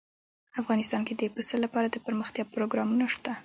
افغانستان 0.61 1.01
کې 1.07 1.13
د 1.15 1.21
پسه 1.33 1.55
لپاره 1.65 1.87
دپرمختیا 1.89 2.43
پروګرامونه 2.53 3.05
شته. 3.13 3.31